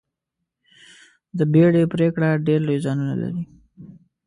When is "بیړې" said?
1.51-1.83